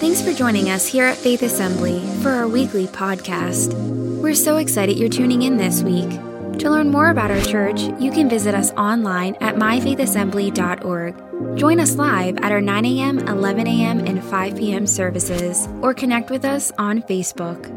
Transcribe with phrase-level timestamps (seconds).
[0.00, 3.72] Thanks for joining us here at Faith Assembly for our weekly podcast.
[4.20, 6.10] We're so excited you're tuning in this week.
[6.58, 11.58] To learn more about our church, you can visit us online at myfaithassembly.org.
[11.58, 14.86] Join us live at our 9 a.m., 11 a.m., and 5 p.m.
[14.86, 17.70] services, or connect with us on Facebook.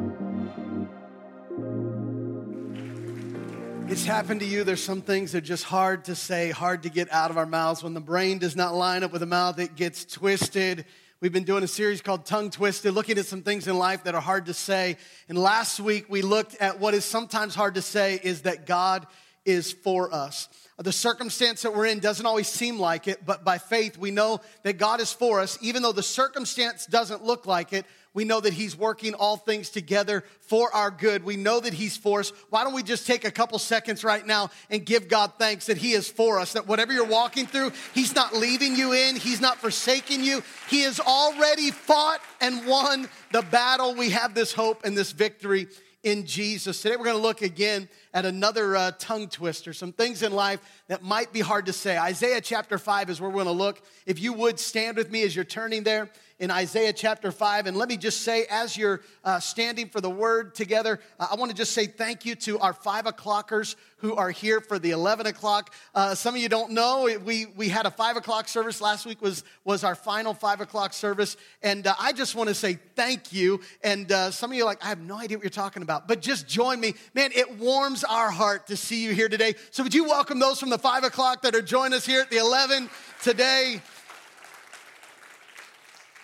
[3.89, 4.63] It's happened to you.
[4.63, 7.45] There's some things that are just hard to say, hard to get out of our
[7.45, 7.83] mouths.
[7.83, 10.85] When the brain does not line up with the mouth, it gets twisted.
[11.19, 14.13] We've been doing a series called Tongue Twisted, looking at some things in life that
[14.13, 14.97] are hard to say.
[15.27, 19.07] And last week we looked at what is sometimes hard to say is that God
[19.43, 20.47] is for us.
[20.77, 24.41] The circumstance that we're in doesn't always seem like it, but by faith we know
[24.61, 25.57] that God is for us.
[25.59, 29.69] Even though the circumstance doesn't look like it, we know that He's working all things
[29.69, 31.23] together for our good.
[31.23, 32.33] We know that He's for us.
[32.49, 35.77] Why don't we just take a couple seconds right now and give God thanks that
[35.77, 39.39] He is for us, that whatever you're walking through, He's not leaving you in, He's
[39.39, 40.41] not forsaking you.
[40.67, 43.93] He has already fought and won the battle.
[43.93, 45.67] We have this hope and this victory
[46.01, 46.81] in Jesus.
[46.81, 50.59] Today we're going to look again at another uh, tongue twister, some things in life
[50.87, 51.99] that might be hard to say.
[51.99, 53.79] Isaiah chapter 5 is where we're going to look.
[54.07, 57.65] If you would stand with me as you're turning there in Isaiah chapter 5.
[57.65, 61.35] And let me just say, as you're uh, standing for the word together, uh, I
[61.35, 64.91] want to just say thank you to our five o'clockers who are here for the
[64.91, 65.73] 11 o'clock.
[65.95, 68.79] Uh, some of you don't know, we, we had a five o'clock service.
[68.79, 71.35] Last week was, was our final five o'clock service.
[71.63, 73.61] And uh, I just want to say thank you.
[73.83, 76.07] And uh, some of you are like, I have no idea what you're talking about,
[76.07, 76.93] but just join me.
[77.15, 79.55] Man, it warms our heart to see you here today.
[79.71, 82.29] So would you welcome those from the five o'clock that are joining us here at
[82.29, 82.89] the 11
[83.21, 83.81] today?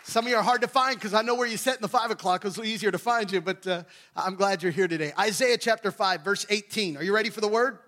[0.04, 1.88] Some of you are hard to find because I know where you sit in the
[1.88, 2.44] five o'clock.
[2.46, 3.84] It's easier to find you, but uh,
[4.16, 5.14] I'm glad you're here today.
[5.18, 6.98] Isaiah chapter 5, verse 18.
[6.98, 7.80] Are you ready for the word?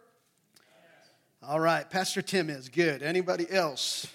[1.43, 3.03] All right, Pastor Tim is good.
[3.03, 4.07] Anybody else?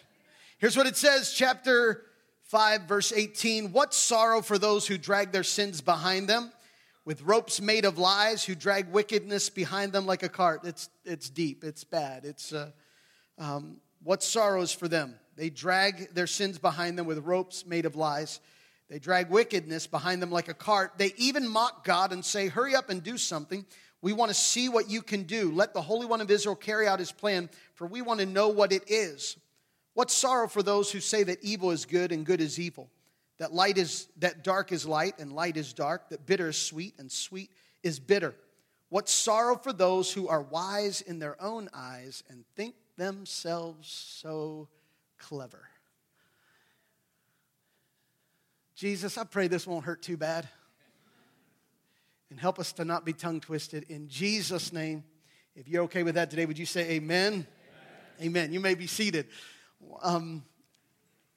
[0.58, 2.04] Here's what it says, chapter
[2.44, 3.72] 5, verse 18.
[3.72, 6.50] What sorrow for those who drag their sins behind them
[7.04, 10.60] with ropes made of lies, who drag wickedness behind them like a cart.
[10.64, 12.24] It's, it's deep, it's bad.
[12.24, 12.70] It's uh,
[13.38, 17.96] um, what sorrows for them they drag their sins behind them with ropes made of
[17.96, 18.40] lies.
[18.90, 20.92] They drag wickedness behind them like a cart.
[20.98, 23.64] They even mock God and say, Hurry up and do something.
[24.02, 25.50] We want to see what you can do.
[25.50, 28.48] Let the Holy One of Israel carry out his plan, for we want to know
[28.48, 29.38] what it is.
[29.94, 32.90] What sorrow for those who say that evil is good and good is evil,
[33.40, 36.92] that light is that dark is light and light is dark, that bitter is sweet
[36.98, 37.50] and sweet
[37.82, 38.34] is bitter.
[38.90, 44.68] What sorrow for those who are wise in their own eyes and think themselves so
[45.16, 45.62] clever.
[48.74, 50.46] Jesus, I pray this won't hurt too bad.
[52.28, 53.86] And help us to not be tongue twisted.
[53.88, 55.02] In Jesus' name,
[55.56, 57.32] if you're okay with that today, would you say amen?
[57.32, 57.46] Amen.
[58.20, 58.52] amen.
[58.52, 59.28] You may be seated.
[60.02, 60.42] Um,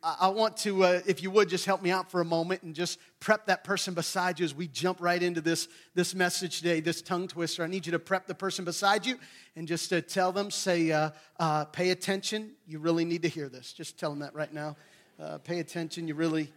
[0.05, 2.75] I want to, uh, if you would, just help me out for a moment and
[2.75, 6.81] just prep that person beside you as we jump right into this, this message today,
[6.81, 7.63] this tongue twister.
[7.63, 9.17] I need you to prep the person beside you
[9.55, 12.51] and just uh, tell them, say, uh, uh, pay attention.
[12.67, 13.71] You really need to hear this.
[13.71, 14.75] Just tell them that right now.
[15.17, 16.05] Uh, pay attention.
[16.05, 16.51] You really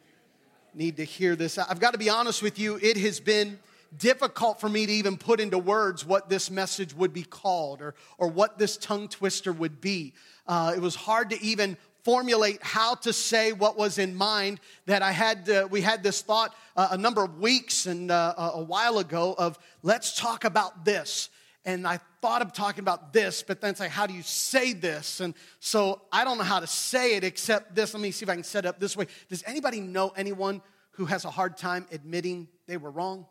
[0.74, 1.56] need to hear this.
[1.56, 3.60] I've got to be honest with you, it has been
[3.96, 7.94] difficult for me to even put into words what this message would be called or,
[8.18, 10.14] or what this tongue twister would be.
[10.48, 15.02] Uh, it was hard to even formulate how to say what was in mind that
[15.02, 18.62] i had uh, we had this thought uh, a number of weeks and uh, a
[18.62, 21.30] while ago of let's talk about this.
[21.64, 25.18] And i thought of talking about this but then say how do you say this?
[25.18, 27.92] And so i don't know how to say it except this.
[27.92, 29.08] Let me see if i can set it up this way.
[29.28, 30.62] Does anybody know anyone
[30.92, 33.26] who has a hard time admitting they were wrong?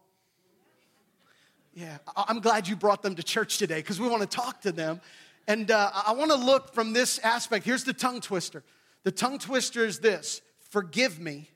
[1.73, 4.73] Yeah i'm glad you brought them to church today because we want to talk to
[4.73, 4.99] them
[5.47, 7.65] and uh, I want to look from this aspect.
[7.65, 8.63] Here's the tongue twister.
[9.03, 11.49] The tongue twister is this forgive me,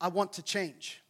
[0.00, 1.02] I want to change.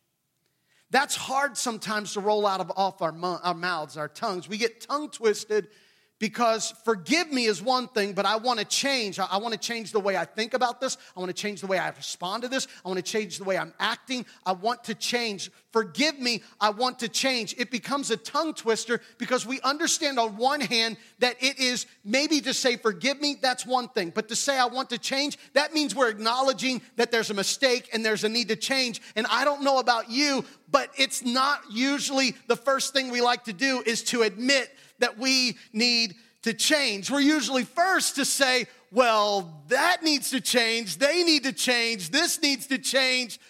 [0.91, 4.49] That's hard sometimes to roll out of off our, our mouths, our tongues.
[4.49, 5.69] We get tongue twisted
[6.19, 9.19] because forgive me is one thing, but I want to change.
[9.19, 10.97] I, want to change the way I think about this.
[11.16, 12.66] I want to change the way I respond to this.
[12.84, 14.24] I want to change the way I'm acting.
[14.45, 15.51] I want to change.
[15.72, 17.54] Forgive me, I want to change.
[17.59, 22.41] It becomes a tongue twister because we understand on one hand that it is maybe
[22.41, 24.10] to say forgive me, that's one thing.
[24.15, 27.91] But to say I want to change, that means we're acknowledging that there's a mistake
[27.92, 29.03] and there's a need to change.
[29.16, 33.45] And I don't know about you, but it's not usually the first thing we like
[33.45, 37.10] to do is to admit that we need to change.
[37.10, 42.41] We're usually first to say, well, that needs to change, they need to change, this
[42.41, 43.41] needs to change,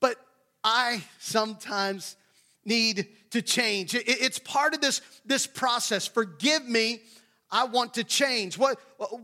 [0.00, 0.16] but
[0.62, 2.16] I sometimes
[2.64, 3.94] need to change.
[3.94, 6.06] It's part of this, this process.
[6.06, 7.02] Forgive me,
[7.50, 8.58] I want to change.
[8.58, 8.78] What,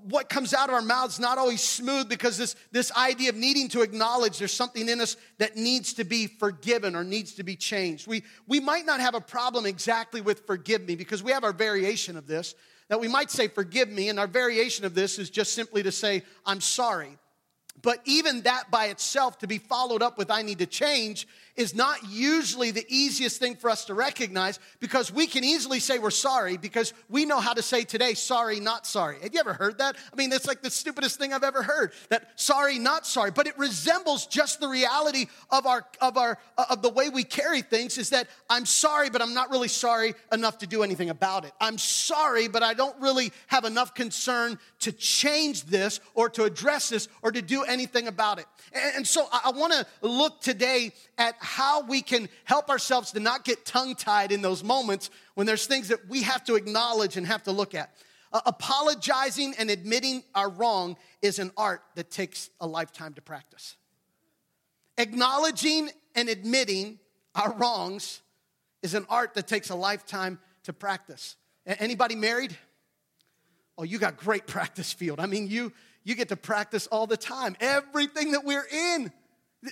[0.04, 3.68] what comes out of our mouths not always smooth because this, this idea of needing
[3.70, 7.54] to acknowledge there's something in us that needs to be forgiven or needs to be
[7.54, 8.06] changed.
[8.06, 11.52] We, we might not have a problem exactly with forgive me because we have our
[11.52, 12.54] variation of this.
[12.88, 15.92] That we might say forgive me, and our variation of this is just simply to
[15.92, 17.16] say, I'm sorry.
[17.82, 21.26] But even that by itself, to be followed up with I need to change,
[21.56, 25.98] is not usually the easiest thing for us to recognize because we can easily say
[25.98, 29.20] we're sorry because we know how to say today, sorry, not sorry.
[29.22, 29.96] Have you ever heard that?
[30.12, 33.46] I mean, it's like the stupidest thing I've ever heard that sorry, not sorry, but
[33.46, 36.38] it resembles just the reality of our, of our,
[36.70, 40.14] of the way we carry things is that I'm sorry, but I'm not really sorry
[40.32, 41.52] enough to do anything about it.
[41.60, 46.88] I'm sorry, but I don't really have enough concern to change this or to address
[46.88, 48.46] this or to do anything about it.
[48.72, 53.44] And so I want to look today at how we can help ourselves to not
[53.44, 57.26] get tongue tied in those moments when there's things that we have to acknowledge and
[57.26, 57.94] have to look at.
[58.32, 63.76] Uh, apologizing and admitting our wrong is an art that takes a lifetime to practice.
[64.98, 66.98] Acknowledging and admitting
[67.34, 68.22] our wrongs
[68.82, 71.36] is an art that takes a lifetime to practice.
[71.66, 72.56] Anybody married?
[73.78, 75.20] Oh, you got great practice field.
[75.20, 75.72] I mean, you
[76.04, 77.56] you get to practice all the time.
[77.60, 79.12] Everything that we're in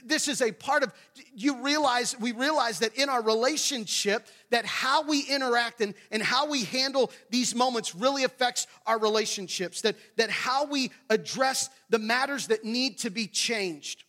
[0.05, 0.93] this is a part of
[1.35, 6.49] you realize we realize that in our relationship that how we interact and, and how
[6.49, 12.47] we handle these moments really affects our relationships that that how we address the matters
[12.47, 14.05] that need to be changed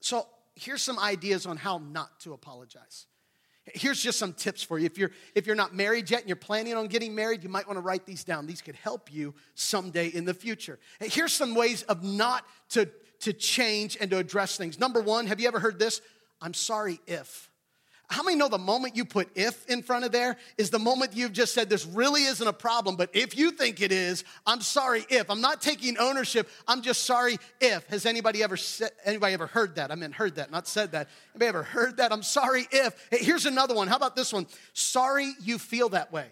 [0.00, 3.06] so here's some ideas on how not to apologize
[3.66, 6.36] here's just some tips for you if you're if you're not married yet and you're
[6.36, 9.34] planning on getting married you might want to write these down these could help you
[9.54, 12.88] someday in the future here's some ways of not to
[13.20, 14.78] to change and to address things.
[14.78, 16.00] Number one, have you ever heard this?
[16.40, 17.49] I'm sorry if.
[18.10, 21.12] How many know the moment you put if in front of there is the moment
[21.14, 24.60] you've just said this really isn't a problem, but if you think it is, I'm
[24.60, 25.30] sorry if.
[25.30, 26.48] I'm not taking ownership.
[26.66, 27.86] I'm just sorry if.
[27.86, 29.92] Has anybody ever said, anybody ever heard that?
[29.92, 31.08] I mean heard that, not said that.
[31.34, 32.12] Anybody ever heard that?
[32.12, 32.94] I'm sorry if.
[33.12, 33.86] Hey, here's another one.
[33.86, 34.48] How about this one?
[34.72, 36.26] Sorry you feel that way.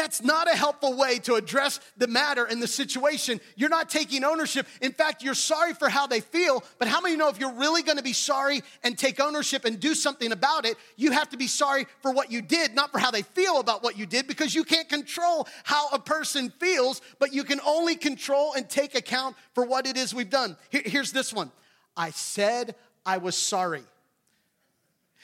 [0.00, 3.38] That's not a helpful way to address the matter and the situation.
[3.54, 4.66] You're not taking ownership.
[4.80, 7.82] In fact, you're sorry for how they feel, but how many know if you're really
[7.82, 11.46] gonna be sorry and take ownership and do something about it, you have to be
[11.46, 14.54] sorry for what you did, not for how they feel about what you did, because
[14.54, 19.36] you can't control how a person feels, but you can only control and take account
[19.54, 20.56] for what it is we've done.
[20.70, 21.52] Here's this one
[21.94, 22.74] I said
[23.04, 23.82] I was sorry.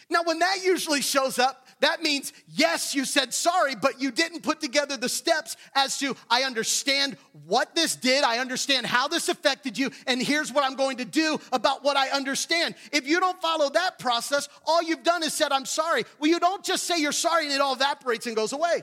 [0.09, 4.43] Now, when that usually shows up, that means, yes, you said sorry, but you didn't
[4.43, 9.29] put together the steps as to, I understand what this did, I understand how this
[9.29, 12.75] affected you, and here's what I'm going to do about what I understand.
[12.93, 16.05] If you don't follow that process, all you've done is said, I'm sorry.
[16.19, 18.83] Well, you don't just say you're sorry and it all evaporates and goes away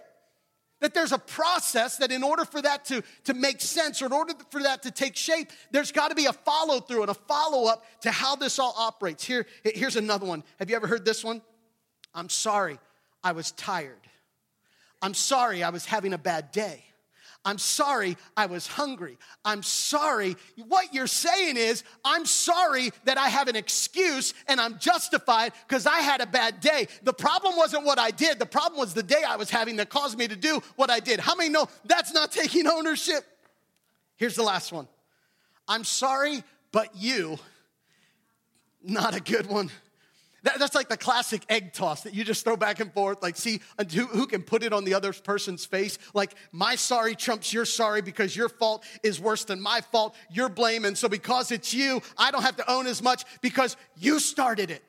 [0.83, 4.11] that there's a process that in order for that to, to make sense or in
[4.11, 7.13] order for that to take shape there's got to be a follow through and a
[7.13, 11.05] follow up to how this all operates here here's another one have you ever heard
[11.05, 11.41] this one
[12.13, 12.79] I'm sorry,
[13.23, 13.97] I was tired.
[15.01, 16.83] I'm sorry, I was having a bad day.
[17.45, 19.17] I'm sorry, I was hungry.
[19.43, 20.37] I'm sorry.
[20.67, 25.85] What you're saying is, I'm sorry that I have an excuse and I'm justified because
[25.85, 26.87] I had a bad day.
[27.03, 29.89] The problem wasn't what I did, the problem was the day I was having that
[29.89, 31.19] caused me to do what I did.
[31.19, 33.25] How many know that's not taking ownership?
[34.15, 34.87] Here's the last one
[35.67, 37.39] I'm sorry, but you,
[38.81, 39.69] not a good one.
[40.43, 43.37] That, that's like the classic egg toss that you just throw back and forth, like,
[43.37, 43.61] see
[43.93, 45.97] who, who can put it on the other person's face.
[46.13, 50.15] Like, my sorry trumps your sorry because your fault is worse than my fault.
[50.29, 50.95] You're blaming.
[50.95, 54.83] So, because it's you, I don't have to own as much because you started it.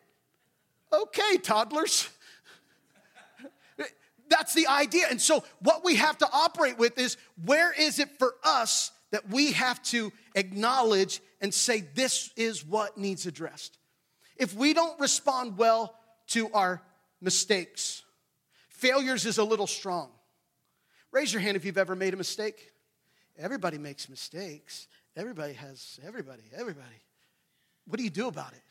[0.93, 2.09] Okay, toddlers.
[4.29, 5.07] That's the idea.
[5.09, 9.31] And so, what we have to operate with is where is it for us that
[9.31, 13.79] we have to acknowledge and say, this is what needs addressed?
[14.37, 15.95] If we don't respond well
[16.29, 16.83] to our
[17.21, 18.03] mistakes,
[18.69, 20.11] failures is a little strong.
[21.13, 22.73] Raise your hand if you've ever made a mistake.
[23.39, 24.89] Everybody makes mistakes.
[25.17, 27.03] Everybody has, everybody, everybody.
[27.87, 28.63] What do you do about it?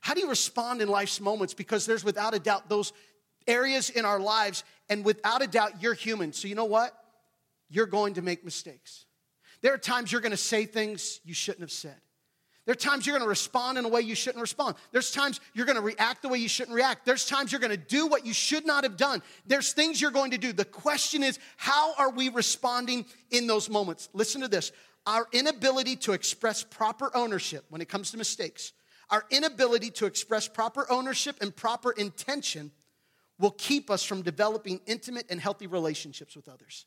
[0.00, 1.54] How do you respond in life's moments?
[1.54, 2.92] Because there's without a doubt those
[3.46, 6.32] areas in our lives, and without a doubt, you're human.
[6.32, 6.96] So you know what?
[7.68, 9.06] You're going to make mistakes.
[9.62, 11.96] There are times you're going to say things you shouldn't have said.
[12.66, 14.76] There are times you're gonna respond in a way you shouldn't respond.
[14.90, 17.04] There's times you're gonna react the way you shouldn't react.
[17.04, 19.22] There's times you're gonna do what you should not have done.
[19.46, 20.52] There's things you're going to do.
[20.52, 24.08] The question is, how are we responding in those moments?
[24.14, 24.72] Listen to this
[25.06, 28.72] our inability to express proper ownership when it comes to mistakes,
[29.10, 32.70] our inability to express proper ownership and proper intention
[33.38, 36.86] will keep us from developing intimate and healthy relationships with others.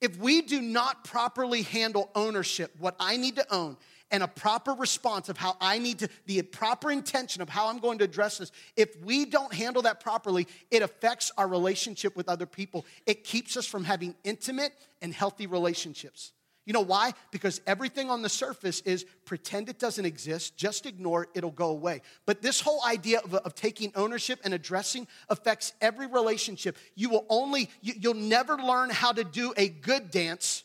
[0.00, 3.76] If we do not properly handle ownership, what I need to own,
[4.10, 7.78] and a proper response of how I need to, the proper intention of how I'm
[7.78, 12.28] going to address this, if we don't handle that properly, it affects our relationship with
[12.28, 12.86] other people.
[13.06, 14.72] It keeps us from having intimate
[15.02, 16.32] and healthy relationships.
[16.66, 17.14] You know why?
[17.30, 21.70] Because everything on the surface is pretend it doesn't exist, just ignore it, it'll go
[21.70, 22.02] away.
[22.26, 26.76] But this whole idea of, of taking ownership and addressing affects every relationship.
[26.96, 30.64] You will only, you, you'll never learn how to do a good dance.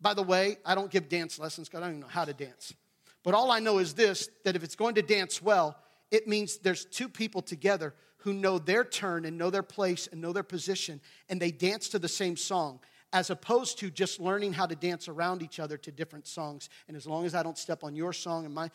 [0.00, 2.34] By the way, I don't give dance lessons because I don't even know how to
[2.34, 2.74] dance.
[3.22, 5.76] But all I know is this that if it's going to dance well,
[6.10, 10.20] it means there's two people together who know their turn and know their place and
[10.20, 12.80] know their position, and they dance to the same song
[13.12, 16.68] as opposed to just learning how to dance around each other to different songs.
[16.88, 18.70] And as long as I don't step on your song and my,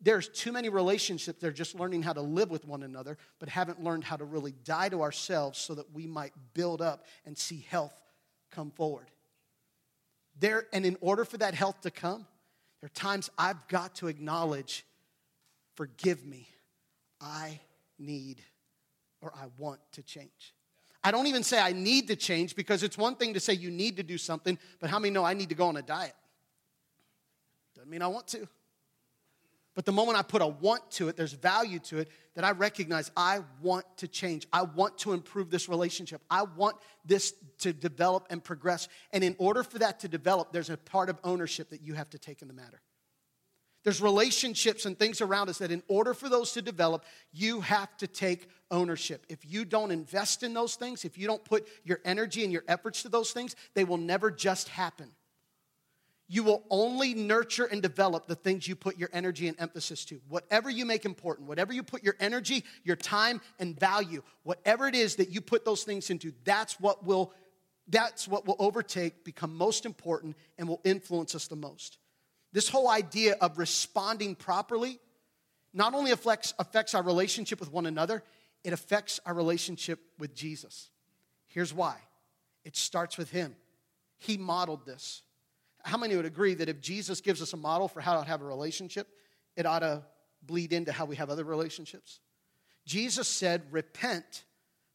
[0.00, 3.82] there's too many relationships they're just learning how to live with one another, but haven't
[3.82, 7.64] learned how to really die to ourselves so that we might build up and see
[7.68, 7.94] health
[8.50, 9.06] come forward.
[10.38, 12.26] There, and in order for that health to come,
[12.80, 14.84] there are times I've got to acknowledge,
[15.74, 16.48] forgive me,
[17.20, 17.60] I
[17.98, 18.42] need
[19.20, 20.54] or I want to change.
[21.02, 23.70] I don't even say I need to change because it's one thing to say you
[23.70, 26.14] need to do something, but how many know I need to go on a diet?
[27.74, 28.48] Doesn't mean I want to.
[29.76, 32.52] But the moment I put a want to it, there's value to it, that I
[32.52, 34.46] recognize I want to change.
[34.50, 36.22] I want to improve this relationship.
[36.30, 38.88] I want this to develop and progress.
[39.12, 42.08] And in order for that to develop, there's a part of ownership that you have
[42.10, 42.80] to take in the matter.
[43.84, 47.94] There's relationships and things around us that, in order for those to develop, you have
[47.98, 49.24] to take ownership.
[49.28, 52.64] If you don't invest in those things, if you don't put your energy and your
[52.66, 55.10] efforts to those things, they will never just happen.
[56.28, 60.20] You will only nurture and develop the things you put your energy and emphasis to.
[60.28, 64.96] Whatever you make important, whatever you put your energy, your time, and value, whatever it
[64.96, 67.32] is that you put those things into, that's what will
[67.88, 71.98] that's what will overtake, become most important, and will influence us the most.
[72.52, 74.98] This whole idea of responding properly
[75.72, 78.22] not only affects, affects our relationship with one another,
[78.64, 80.88] it affects our relationship with Jesus.
[81.48, 81.96] Here's why
[82.64, 83.54] it starts with Him.
[84.18, 85.22] He modeled this.
[85.86, 88.42] How many would agree that if Jesus gives us a model for how to have
[88.42, 89.06] a relationship,
[89.54, 90.02] it ought to
[90.42, 92.18] bleed into how we have other relationships?
[92.84, 94.44] Jesus said, Repent,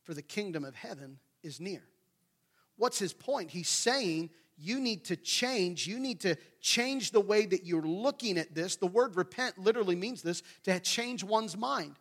[0.03, 1.81] for the kingdom of heaven is near.
[2.75, 3.51] What's his point?
[3.51, 5.87] He's saying you need to change.
[5.87, 8.75] You need to change the way that you're looking at this.
[8.75, 11.95] The word repent literally means this to change one's mind.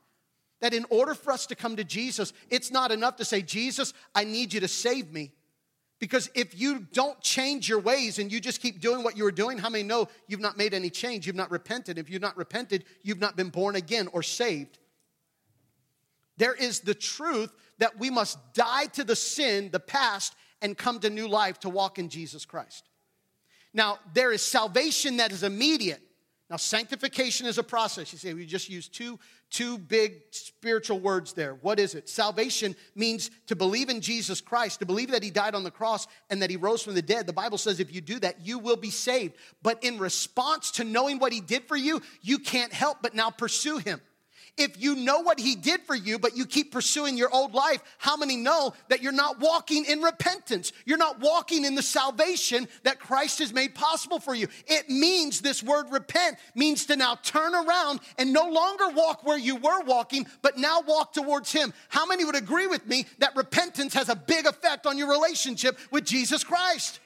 [0.60, 3.94] That in order for us to come to Jesus, it's not enough to say, Jesus,
[4.16, 5.30] I need you to save me.
[6.00, 9.30] Because if you don't change your ways and you just keep doing what you were
[9.30, 11.26] doing, how many know you've not made any change?
[11.26, 11.98] You've not repented.
[11.98, 14.78] If you've not repented, you've not been born again or saved.
[16.38, 21.00] There is the truth that we must die to the sin, the past, and come
[21.00, 22.88] to new life to walk in Jesus Christ.
[23.74, 26.00] Now, there is salvation that is immediate.
[26.48, 28.10] Now, sanctification is a process.
[28.12, 29.18] You say we just use two,
[29.50, 31.54] two big spiritual words there.
[31.54, 32.08] What is it?
[32.08, 36.06] Salvation means to believe in Jesus Christ, to believe that He died on the cross
[36.30, 37.26] and that He rose from the dead.
[37.26, 39.34] The Bible says if you do that, you will be saved.
[39.62, 43.30] But in response to knowing what He did for you, you can't help but now
[43.30, 44.00] pursue Him.
[44.56, 47.82] If you know what he did for you, but you keep pursuing your old life,
[47.98, 50.72] how many know that you're not walking in repentance?
[50.84, 54.48] You're not walking in the salvation that Christ has made possible for you.
[54.66, 59.38] It means this word repent means to now turn around and no longer walk where
[59.38, 61.72] you were walking, but now walk towards him.
[61.88, 65.78] How many would agree with me that repentance has a big effect on your relationship
[65.90, 67.00] with Jesus Christ?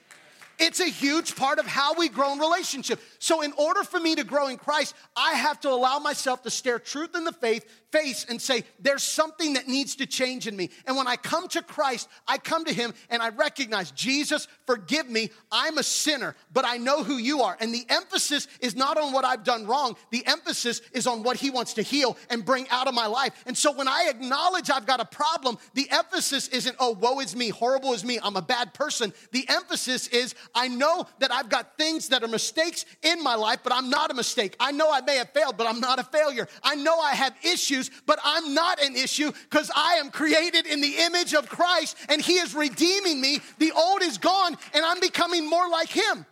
[0.58, 3.00] It's a huge part of how we grow in relationship.
[3.18, 6.50] So, in order for me to grow in Christ, I have to allow myself to
[6.50, 7.64] stare truth in the faith,
[7.95, 10.71] face and say, There's something that needs to change in me.
[10.87, 15.09] And when I come to Christ, I come to Him and I recognize, Jesus, forgive
[15.09, 15.31] me.
[15.53, 17.57] I'm a sinner, but I know who you are.
[17.61, 21.37] And the emphasis is not on what I've done wrong, the emphasis is on what
[21.37, 23.33] He wants to heal and bring out of my life.
[23.47, 27.37] And so, when I acknowledge I've got a problem, the emphasis isn't, Oh, woe is
[27.37, 29.13] me, horrible is me, I'm a bad person.
[29.31, 33.61] The emphasis is, I know that I've got things that are mistakes in my life,
[33.63, 34.57] but I'm not a mistake.
[34.59, 36.49] I know I may have failed, but I'm not a failure.
[36.63, 40.81] I know I have issues, but I'm not an issue because I am created in
[40.81, 43.41] the image of Christ and He is redeeming me.
[43.59, 46.26] The old is gone and I'm becoming more like Him.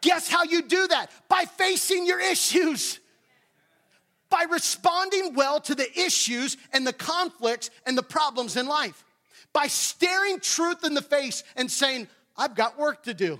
[0.00, 1.10] Guess how you do that?
[1.28, 2.98] By facing your issues
[4.32, 9.04] by responding well to the issues and the conflicts and the problems in life,
[9.52, 13.38] by staring truth in the face and saying, I've got work to do.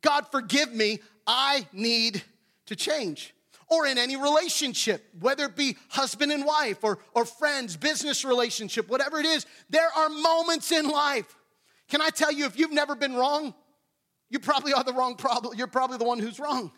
[0.00, 2.22] God, forgive me, I need
[2.66, 3.33] to change.
[3.68, 8.88] Or in any relationship, whether it be husband and wife or, or friends, business relationship,
[8.88, 11.34] whatever it is, there are moments in life.
[11.88, 13.54] Can I tell you, if you've never been wrong,
[14.34, 15.56] You probably are the wrong problem.
[15.56, 16.72] You're probably the one who's wrong.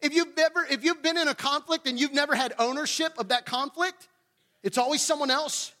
[0.00, 3.28] If you've ever, if you've been in a conflict and you've never had ownership of
[3.28, 4.08] that conflict,
[4.62, 5.72] it's always someone else.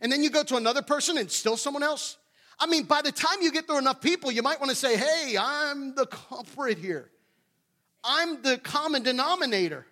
[0.00, 2.16] And then you go to another person and still someone else.
[2.58, 4.96] I mean, by the time you get through enough people, you might want to say,
[4.96, 7.10] hey, I'm the culprit here.
[8.02, 9.86] I'm the common denominator.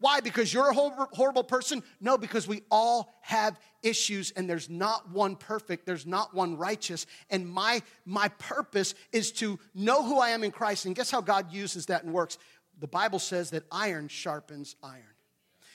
[0.00, 0.20] Why?
[0.20, 1.82] Because you're a horrible person?
[2.00, 7.06] No, because we all have issues and there's not one perfect, there's not one righteous.
[7.28, 10.86] And my, my purpose is to know who I am in Christ.
[10.86, 12.38] And guess how God uses that and works?
[12.78, 15.04] The Bible says that iron sharpens iron.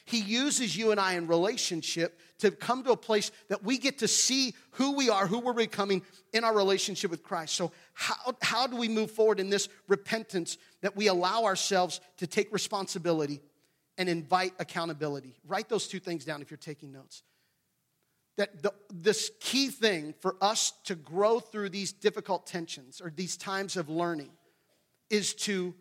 [0.06, 4.00] He uses you and I in relationship to come to a place that we get
[4.00, 7.56] to see who we are, who we're becoming in our relationship with Christ.
[7.56, 12.28] So, how, how do we move forward in this repentance that we allow ourselves to
[12.28, 13.42] take responsibility
[13.98, 15.36] and invite accountability?
[15.48, 17.24] Write those two things down if you're taking notes.
[18.38, 23.38] That the, this key thing for us to grow through these difficult tensions or these
[23.38, 24.32] times of learning
[25.10, 25.74] is to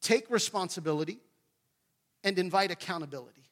[0.00, 1.20] take responsibility
[2.24, 3.44] and invite accountability.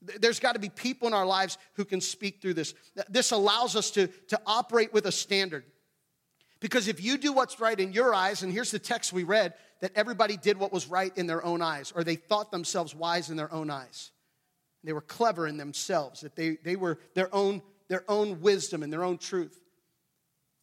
[0.00, 2.74] There's got to be people in our lives who can speak through this.
[3.08, 5.64] This allows us to, to operate with a standard.
[6.60, 9.54] Because if you do what's right in your eyes, and here's the text we read
[9.82, 13.28] that everybody did what was right in their own eyes, or they thought themselves wise
[13.28, 14.12] in their own eyes.
[14.82, 18.90] They were clever in themselves, that they, they were their own, their own wisdom and
[18.90, 19.60] their own truth.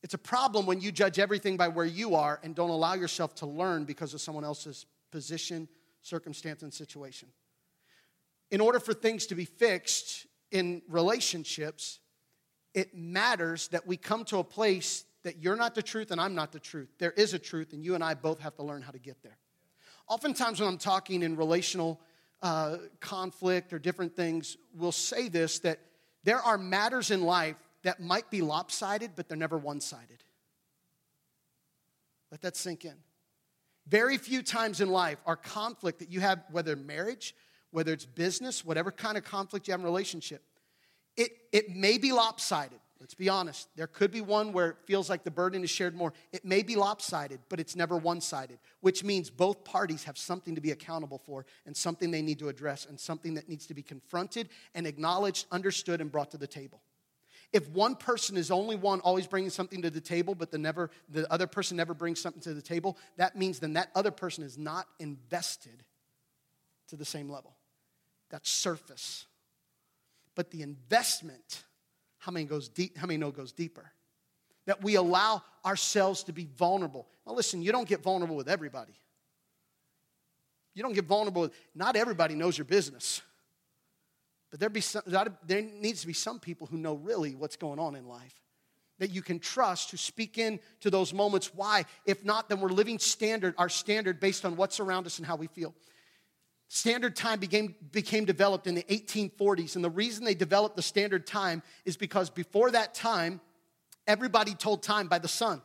[0.02, 3.36] It's a problem when you judge everything by where you are and don't allow yourself
[3.36, 5.68] to learn because of someone else's position,
[6.02, 7.30] circumstance, and situation
[8.52, 12.00] in order for things to be fixed in relationships,
[12.74, 16.36] it matters that we come to a place that you're not the truth and I'm
[16.36, 16.90] not the truth.
[16.98, 19.22] There is a truth, and you and I both have to learn how to get
[19.22, 19.38] there.
[20.08, 22.00] Oftentimes, when I'm talking in relational
[22.42, 25.80] uh, conflict or different things, we'll say this that
[26.24, 30.24] there are matters in life that might be lopsided, but they're never one sided.
[32.32, 32.96] Let that sink in.
[33.88, 37.36] Very few times in life are conflict that you have, whether marriage,
[37.72, 40.44] whether it's business, whatever kind of conflict you have in a relationship,
[41.18, 42.80] it, it may be lopsided.
[43.00, 43.70] Let's be honest.
[43.78, 46.14] There could be one where it feels like the burden is shared more.
[46.34, 50.54] It may be lopsided, but it's never one sided, which means both parties have something
[50.56, 53.74] to be accountable for and something they need to address and something that needs to
[53.74, 56.82] be confronted and acknowledged, understood, and brought to the table.
[57.54, 60.92] If one person is only one always bringing something to the table, but the, never,
[61.08, 64.44] the other person never brings something to the table, that means then that other person
[64.44, 65.84] is not invested
[66.90, 67.56] to the same level.
[68.30, 69.26] That's surface.
[70.36, 71.64] But the investment,
[72.20, 73.92] how many goes deep, how many know goes deeper?
[74.66, 77.08] That we allow ourselves to be vulnerable.
[77.26, 78.94] Now listen, you don't get vulnerable with everybody.
[80.76, 83.22] You don't get vulnerable with, not everybody knows your business.
[84.52, 85.04] But there, be some,
[85.46, 88.34] there needs to be some people who know really what's going on in life
[89.00, 91.52] that you can trust to speak in to those moments.
[91.56, 91.86] Why?
[92.06, 95.36] If not, then we're living standard, our standard based on what's around us and how
[95.36, 95.74] we feel.
[96.72, 101.26] Standard time became, became developed in the 1840s, and the reason they developed the standard
[101.26, 103.42] time is because before that time,
[104.06, 105.64] everybody told time by the sun.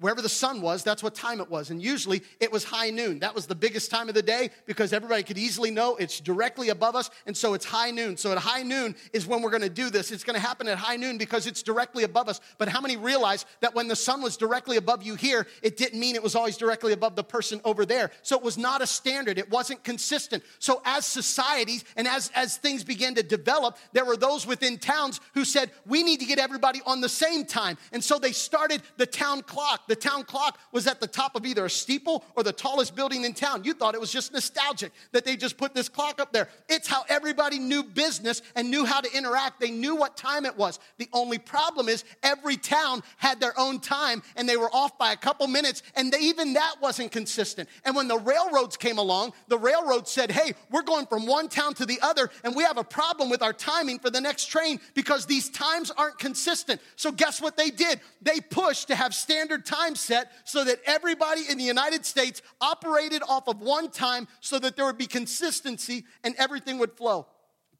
[0.00, 1.70] Wherever the sun was, that's what time it was.
[1.70, 3.20] And usually it was high noon.
[3.20, 6.70] That was the biggest time of the day because everybody could easily know it's directly
[6.70, 7.10] above us.
[7.26, 8.16] And so it's high noon.
[8.16, 10.10] So at high noon is when we're going to do this.
[10.10, 12.40] It's going to happen at high noon because it's directly above us.
[12.58, 16.00] But how many realize that when the sun was directly above you here, it didn't
[16.00, 18.10] mean it was always directly above the person over there?
[18.22, 19.38] So it was not a standard.
[19.38, 20.42] It wasn't consistent.
[20.58, 25.20] So as societies and as, as things began to develop, there were those within towns
[25.34, 27.78] who said, we need to get everybody on the same time.
[27.92, 31.46] And so they started the town clock the town clock was at the top of
[31.46, 33.62] either a steeple or the tallest building in town.
[33.62, 36.48] You thought it was just nostalgic that they just put this clock up there.
[36.68, 39.60] It's how everybody knew business and knew how to interact.
[39.60, 40.80] They knew what time it was.
[40.98, 45.12] The only problem is every town had their own time and they were off by
[45.12, 47.68] a couple minutes, and they, even that wasn't consistent.
[47.84, 51.74] And when the railroads came along, the railroad said, Hey, we're going from one town
[51.74, 54.80] to the other, and we have a problem with our timing for the next train
[54.94, 56.80] because these times aren't consistent.
[56.96, 58.00] So, guess what they did?
[58.22, 62.42] They pushed to have standard time time set so that everybody in the United States
[62.60, 67.26] operated off of one time so that there would be consistency and everything would flow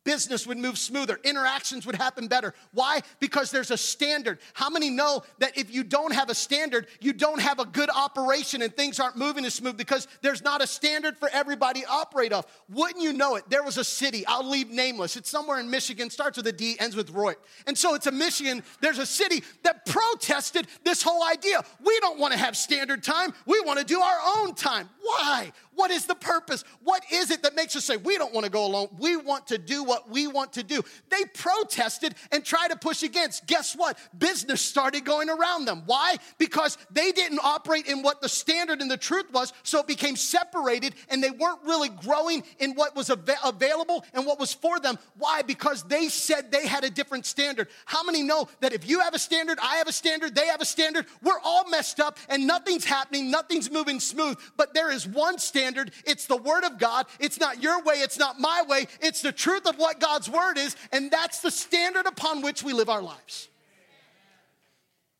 [0.05, 2.55] business would move smoother, interactions would happen better.
[2.73, 3.01] Why?
[3.21, 4.38] Because there's a standard.
[4.53, 7.90] How many know that if you don't have a standard, you don't have a good
[7.90, 11.88] operation and things aren't moving as smooth because there's not a standard for everybody to
[11.88, 12.47] operate off?
[12.69, 13.45] Wouldn't you know it?
[13.49, 15.17] There was a city, I'll leave nameless.
[15.17, 17.35] It's somewhere in Michigan, starts with a D, ends with Roy.
[17.67, 21.62] And so it's a Michigan, there's a city that protested this whole idea.
[21.85, 24.88] We don't want to have standard time, we want to do our own time.
[25.03, 25.53] Why?
[25.74, 26.64] What is the purpose?
[26.82, 28.88] What is it that makes us say, we don't want to go alone?
[28.98, 30.82] We want to do what we want to do.
[31.10, 33.46] They protested and tried to push against.
[33.46, 33.98] Guess what?
[34.16, 35.82] Business started going around them.
[35.87, 36.16] Why?
[36.38, 40.16] Because they didn't operate in what the standard and the truth was, so it became
[40.16, 44.78] separated and they weren't really growing in what was av- available and what was for
[44.78, 44.98] them.
[45.18, 45.42] Why?
[45.42, 47.68] Because they said they had a different standard.
[47.84, 50.60] How many know that if you have a standard, I have a standard, they have
[50.60, 55.06] a standard, we're all messed up and nothing's happening, nothing's moving smooth, but there is
[55.06, 55.63] one standard.
[56.07, 57.07] It's the Word of God.
[57.20, 58.87] It's not your way, it's not my way.
[59.00, 62.72] It's the truth of what God's Word is, and that's the standard upon which we
[62.72, 63.48] live our lives.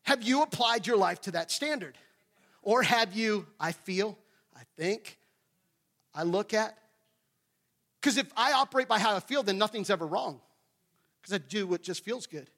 [0.03, 1.97] Have you applied your life to that standard?
[2.63, 4.19] Or have you, I feel,
[4.57, 5.19] I think,
[6.15, 6.77] I look at?
[8.01, 10.41] Because if I operate by how I feel, then nothing's ever wrong.
[11.21, 12.51] Because I do what just feels good.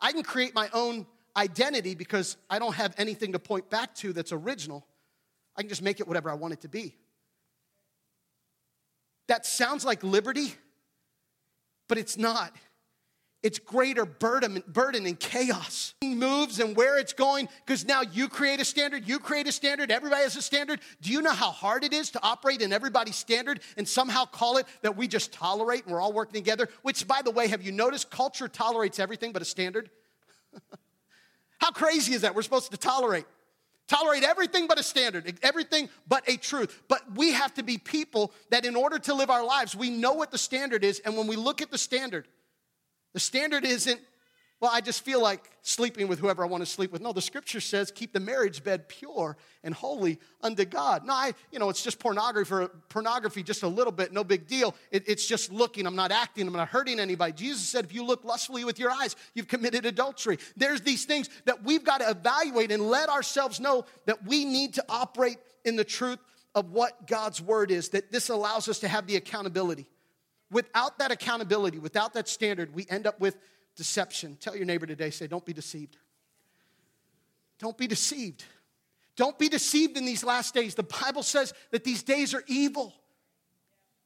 [0.00, 4.12] I can create my own identity because I don't have anything to point back to
[4.12, 4.86] that's original.
[5.56, 6.94] I can just make it whatever I want it to be.
[9.28, 10.54] That sounds like liberty,
[11.88, 12.54] but it's not.
[13.42, 15.94] It's greater burden, burden and chaos.
[16.02, 19.92] Moves and where it's going, because now you create a standard, you create a standard,
[19.92, 20.80] everybody has a standard.
[21.00, 24.56] Do you know how hard it is to operate in everybody's standard and somehow call
[24.56, 26.68] it that we just tolerate and we're all working together?
[26.82, 29.90] Which, by the way, have you noticed culture tolerates everything but a standard?
[31.58, 32.34] how crazy is that?
[32.34, 33.26] We're supposed to tolerate.
[33.88, 36.82] Tolerate everything but a standard, everything but a truth.
[36.88, 40.12] But we have to be people that, in order to live our lives, we know
[40.12, 41.00] what the standard is.
[41.00, 42.26] And when we look at the standard,
[43.14, 44.00] the standard isn't,
[44.58, 47.02] well, I just feel like sleeping with whoever I want to sleep with.
[47.02, 51.04] No, the scripture says keep the marriage bed pure and holy unto God.
[51.04, 54.74] No, I, you know, it's just pornography pornography, just a little bit, no big deal.
[54.90, 55.86] It, it's just looking.
[55.86, 56.46] I'm not acting.
[56.46, 57.34] I'm not hurting anybody.
[57.34, 60.38] Jesus said, if you look lustfully with your eyes, you've committed adultery.
[60.56, 64.74] There's these things that we've got to evaluate and let ourselves know that we need
[64.74, 66.18] to operate in the truth
[66.54, 69.86] of what God's word is, that this allows us to have the accountability.
[70.50, 73.36] Without that accountability, without that standard, we end up with
[73.76, 74.36] deception.
[74.40, 75.96] Tell your neighbor today, say, don't be deceived.
[77.58, 78.44] Don't be deceived.
[79.16, 80.74] Don't be deceived in these last days.
[80.74, 82.94] The Bible says that these days are evil.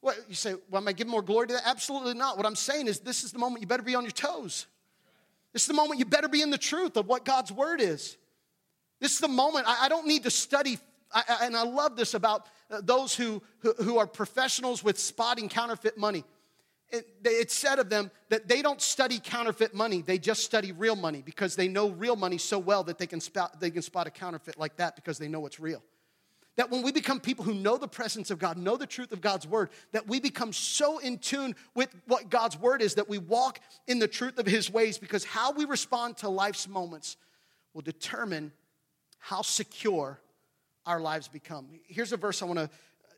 [0.00, 1.62] What you say, well, am I giving more glory to that?
[1.66, 2.37] Absolutely not.
[2.37, 4.66] What I'm saying is this is the moment you better be on your toes.
[5.52, 8.16] This is the moment you better be in the truth of what God's word is.
[9.00, 10.78] This is the moment I, I don't need to study,
[11.12, 14.98] I, I, and I love this about uh, those who, who, who are professionals with
[14.98, 16.24] spotting counterfeit money
[16.92, 21.22] it's said of them that they don't study counterfeit money, they just study real money
[21.24, 24.11] because they know real money so well that they can, spot, they can spot a
[24.11, 25.83] counterfeit like that because they know it's real.
[26.57, 29.20] That when we become people who know the presence of God, know the truth of
[29.20, 33.18] God's word, that we become so in tune with what God's word is that we
[33.18, 37.16] walk in the truth of his ways because how we respond to life's moments
[37.72, 38.53] will determine
[39.18, 40.20] how secure
[40.87, 41.68] our lives become.
[41.87, 42.70] Here's a verse I want to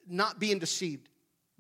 [0.07, 1.09] not being deceived.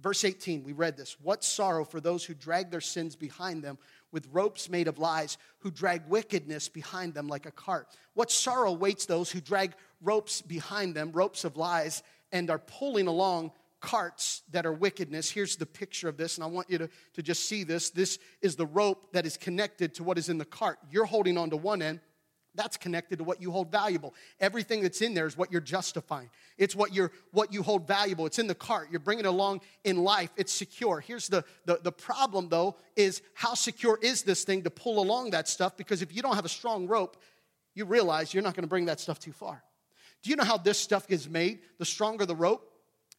[0.02, 1.16] Verse 18, we read this.
[1.22, 3.78] What sorrow for those who drag their sins behind them
[4.10, 7.86] with ropes made of lies, who drag wickedness behind them like a cart.
[8.14, 13.06] What sorrow waits those who drag ropes behind them, ropes of lies, and are pulling
[13.06, 15.30] along carts that are wickedness.
[15.30, 17.90] Here's the picture of this, and I want you to, to just see this.
[17.90, 20.78] This is the rope that is connected to what is in the cart.
[20.90, 22.00] You're holding on to one end,
[22.54, 24.14] that's connected to what you hold valuable.
[24.40, 26.30] Everything that's in there is what you're justifying.
[26.58, 28.26] It's what you're what you hold valuable.
[28.26, 28.88] It's in the cart.
[28.90, 30.30] You're bringing it along in life.
[30.36, 31.00] It's secure.
[31.00, 35.30] Here's the, the, the problem though is how secure is this thing to pull along
[35.30, 35.76] that stuff?
[35.76, 37.16] Because if you don't have a strong rope,
[37.74, 39.62] you realize you're not going to bring that stuff too far.
[40.22, 41.60] Do you know how this stuff gets made?
[41.78, 42.71] The stronger the rope,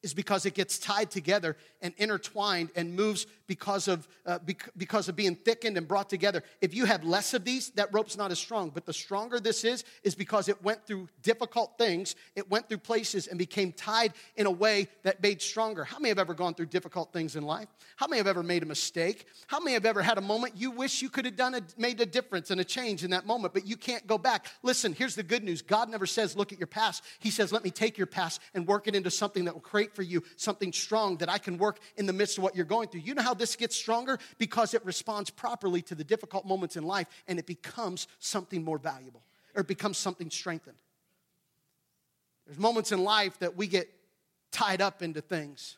[0.04, 5.10] is because it gets tied together and intertwined and moves because of, uh, bec- because
[5.10, 6.44] of being thickened and brought together.
[6.62, 8.70] If you have less of these, that rope's not as strong.
[8.70, 12.80] But the stronger this is, is because it went through difficult things, it went through
[12.80, 15.84] places and became tied in a way that made stronger.
[15.84, 17.68] How many have ever gone through difficult things in life?
[17.96, 19.26] How many have ever made a mistake?
[19.48, 22.00] How many have ever had a moment you wish you could have done a, made
[22.02, 24.48] a difference and a change in that moment, but you can't go back?
[24.64, 27.04] Listen, here's the good news God never says, look at your past.
[27.20, 29.93] He says, let me take your past and work it into something that will create
[29.94, 32.90] for you something strong that I can work in the midst of what you're going
[32.90, 33.02] through.
[33.02, 34.20] You know how this gets stronger?
[34.38, 38.78] Because it responds properly to the difficult moments in life and it becomes something more
[38.78, 39.24] valuable
[39.56, 40.78] or it becomes something strengthened.
[42.46, 43.90] There's moments in life that we get
[44.52, 45.78] tied up into things,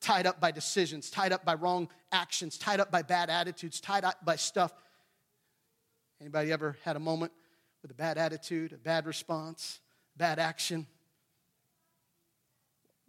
[0.00, 4.04] tied up by decisions, tied up by wrong actions, tied up by bad attitudes, tied
[4.04, 4.72] up by stuff.
[6.20, 7.32] Anybody ever had a moment
[7.80, 9.80] with a bad attitude, a bad response,
[10.16, 10.86] bad action?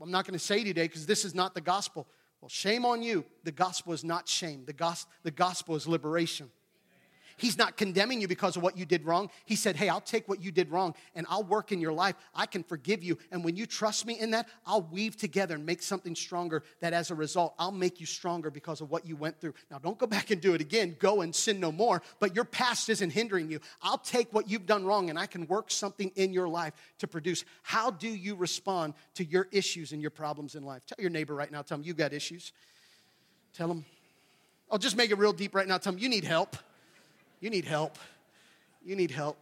[0.03, 2.05] I'm not going to say today because this is not the gospel.
[2.41, 3.23] Well, shame on you.
[3.45, 6.51] The gospel is not shame, the, gos- the gospel is liberation.
[7.37, 9.29] He's not condemning you because of what you did wrong.
[9.45, 12.15] He said, Hey, I'll take what you did wrong and I'll work in your life.
[12.35, 13.17] I can forgive you.
[13.31, 16.93] And when you trust me in that, I'll weave together and make something stronger that
[16.93, 19.53] as a result, I'll make you stronger because of what you went through.
[19.71, 20.95] Now, don't go back and do it again.
[20.99, 22.01] Go and sin no more.
[22.19, 23.59] But your past isn't hindering you.
[23.81, 27.07] I'll take what you've done wrong and I can work something in your life to
[27.07, 27.45] produce.
[27.61, 30.85] How do you respond to your issues and your problems in life?
[30.85, 32.53] Tell your neighbor right now, tell them you got issues.
[33.53, 33.85] Tell them.
[34.71, 35.77] I'll just make it real deep right now.
[35.77, 36.57] Tell them you need help.
[37.43, 37.97] You need help.
[38.85, 39.37] You need help.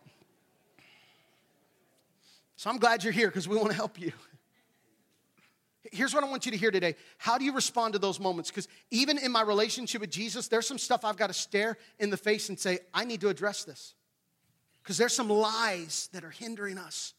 [2.55, 4.11] So I'm glad you're here because we want to help you.
[5.91, 6.95] Here's what I want you to hear today.
[7.19, 8.49] How do you respond to those moments?
[8.49, 12.09] Because even in my relationship with Jesus, there's some stuff I've got to stare in
[12.09, 13.93] the face and say, I need to address this.
[14.81, 17.13] Because there's some lies that are hindering us.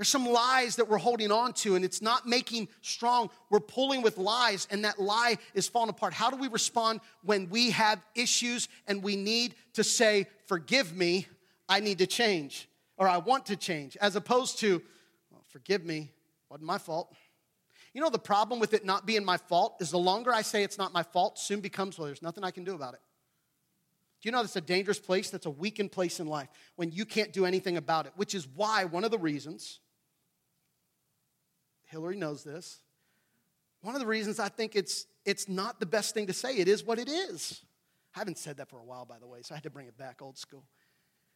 [0.00, 3.28] There's some lies that we're holding on to, and it's not making strong.
[3.50, 6.14] We're pulling with lies, and that lie is falling apart.
[6.14, 11.26] How do we respond when we have issues and we need to say, Forgive me,
[11.68, 14.80] I need to change, or I want to change, as opposed to,
[15.30, 16.10] well, Forgive me,
[16.48, 17.14] wasn't my fault.
[17.92, 20.62] You know, the problem with it not being my fault is the longer I say
[20.64, 23.00] it's not my fault, soon becomes, well, there's nothing I can do about it.
[24.22, 25.28] Do you know that's a dangerous place?
[25.28, 28.48] That's a weakened place in life when you can't do anything about it, which is
[28.54, 29.78] why one of the reasons
[31.90, 32.80] Hillary knows this.
[33.82, 36.68] One of the reasons I think it's, it's not the best thing to say, it
[36.68, 37.62] is what it is.
[38.14, 39.86] I haven't said that for a while, by the way, so I had to bring
[39.86, 40.64] it back old school.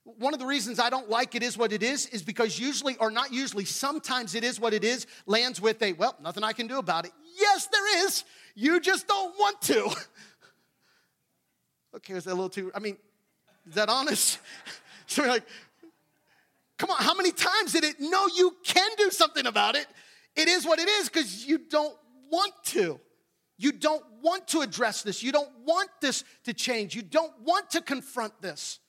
[0.05, 2.97] One of the reasons I don't like it is what it is is because usually,
[2.99, 6.53] or not usually, sometimes it is what it is lands with a, well, nothing I
[6.53, 7.13] can do about it.
[7.39, 8.25] Yes, there is.
[8.55, 9.91] You just don't want to.
[11.97, 12.99] okay, is that a little too, I mean,
[13.67, 14.39] is that honest?
[15.07, 15.45] so like,
[16.77, 17.97] come on, how many times did it?
[17.99, 19.87] No, you can do something about it.
[20.37, 21.97] It is what it is because you don't
[22.31, 23.01] want to.
[23.57, 25.23] You don't want to address this.
[25.23, 26.95] You don't want this to change.
[26.95, 28.81] You don't want to confront this.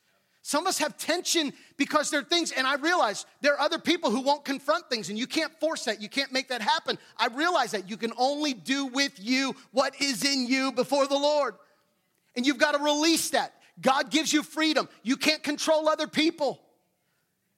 [0.42, 3.80] Some of us have tension because there are things, and I realize there are other
[3.80, 6.02] people who won't confront things, and you can't force that.
[6.02, 7.00] You can't make that happen.
[7.18, 11.18] I realize that you can only do with you what is in you before the
[11.18, 11.56] Lord.
[12.36, 13.56] And you've got to release that.
[13.82, 14.88] God gives you freedom.
[15.02, 16.62] You can't control other people.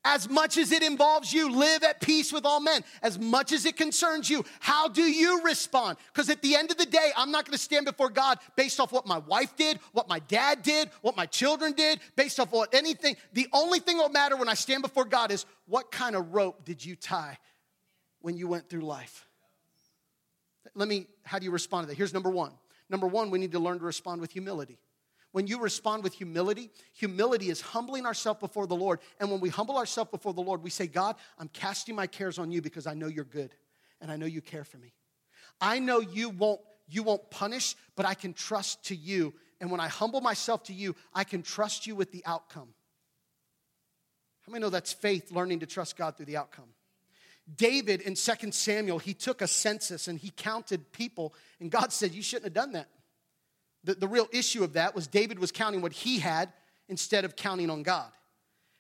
[0.10, 2.82] As much as it involves you, live at peace with all men.
[3.02, 5.98] As much as it concerns you, how do you respond?
[6.14, 8.94] Because at the end of the day, I'm not gonna stand before God based off
[8.94, 12.74] what my wife did, what my dad did, what my children did, based off what
[12.74, 13.18] anything.
[13.34, 16.34] The only thing that will matter when I stand before God is what kind of
[16.34, 17.38] rope did you tie
[18.22, 19.28] when you went through life?
[20.74, 21.96] Let me, how do you respond to that?
[21.98, 22.54] Here's number one.
[22.90, 24.80] Number one, we need to learn to respond with humility.
[25.32, 29.00] When you respond with humility, humility is humbling ourselves before the Lord.
[29.20, 32.40] And when we humble ourselves before the Lord, we say, God, I'm casting my cares
[32.40, 33.54] on you because I know you're good
[34.02, 34.94] and I know you care for me.
[35.60, 39.34] I know you won't, you won't punish, but I can trust to you.
[39.60, 42.70] And when I humble myself to you, I can trust you with the outcome.
[44.46, 46.70] How many know that's faith, learning to trust God through the outcome?
[47.54, 52.14] David in 2 Samuel, he took a census and he counted people, and God said,
[52.14, 52.88] You shouldn't have done that.
[53.88, 56.52] The, the real issue of that was David was counting what he had
[56.90, 58.12] instead of counting on God.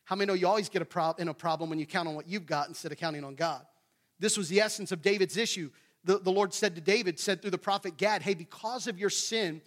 [0.03, 2.15] How many know you always get a prob- in a problem when you count on
[2.15, 3.65] what you've got instead of counting on God?
[4.19, 5.69] This was the essence of David's issue.
[6.03, 9.09] The, the Lord said to David, said through the prophet Gad, hey, because of your
[9.09, 9.61] sin,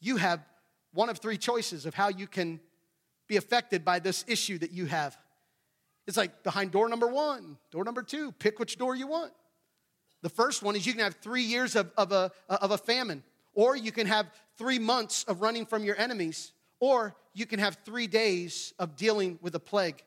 [0.00, 0.44] you have
[0.92, 2.60] one of three choices of how you can
[3.26, 5.18] be affected by this issue that you have.
[6.06, 9.32] It's like behind door number one, door number two, pick which door you want.
[10.22, 13.24] The first one is you can have three years of, of, a, of a famine.
[13.54, 16.52] Or you can have three months of running from your enemies.
[16.80, 20.02] Or you can have three days of dealing with a plague.